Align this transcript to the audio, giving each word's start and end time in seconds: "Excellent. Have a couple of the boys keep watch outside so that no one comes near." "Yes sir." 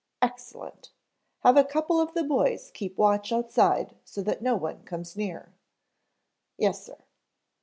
"Excellent. 0.19 0.89
Have 1.41 1.57
a 1.57 1.63
couple 1.63 2.01
of 2.01 2.15
the 2.15 2.23
boys 2.23 2.71
keep 2.73 2.97
watch 2.97 3.31
outside 3.31 3.95
so 4.03 4.23
that 4.23 4.41
no 4.41 4.55
one 4.55 4.83
comes 4.83 5.15
near." 5.15 5.53
"Yes 6.57 6.83
sir." 6.83 6.97